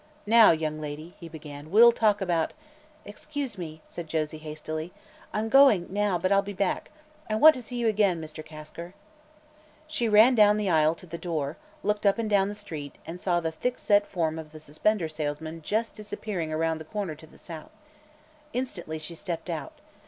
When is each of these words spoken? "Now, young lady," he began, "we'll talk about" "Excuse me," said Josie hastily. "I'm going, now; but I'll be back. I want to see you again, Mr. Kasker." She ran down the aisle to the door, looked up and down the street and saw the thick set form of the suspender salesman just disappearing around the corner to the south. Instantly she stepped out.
"Now, 0.25 0.49
young 0.49 0.81
lady," 0.81 1.13
he 1.19 1.29
began, 1.29 1.69
"we'll 1.69 1.91
talk 1.91 2.21
about" 2.21 2.53
"Excuse 3.05 3.55
me," 3.55 3.83
said 3.85 4.07
Josie 4.07 4.39
hastily. 4.39 4.91
"I'm 5.31 5.47
going, 5.47 5.85
now; 5.93 6.17
but 6.17 6.31
I'll 6.31 6.41
be 6.41 6.53
back. 6.53 6.89
I 7.29 7.35
want 7.35 7.53
to 7.53 7.61
see 7.61 7.77
you 7.77 7.87
again, 7.87 8.19
Mr. 8.19 8.43
Kasker." 8.43 8.95
She 9.85 10.09
ran 10.09 10.33
down 10.33 10.57
the 10.57 10.71
aisle 10.71 10.95
to 10.95 11.05
the 11.05 11.19
door, 11.19 11.55
looked 11.83 12.07
up 12.07 12.17
and 12.17 12.27
down 12.27 12.49
the 12.49 12.55
street 12.55 12.95
and 13.05 13.21
saw 13.21 13.39
the 13.41 13.51
thick 13.51 13.77
set 13.77 14.07
form 14.07 14.39
of 14.39 14.53
the 14.53 14.59
suspender 14.59 15.07
salesman 15.07 15.61
just 15.61 15.93
disappearing 15.93 16.51
around 16.51 16.79
the 16.79 16.85
corner 16.85 17.13
to 17.13 17.27
the 17.27 17.37
south. 17.37 17.69
Instantly 18.53 18.97
she 18.97 19.13
stepped 19.13 19.51
out. 19.51 19.73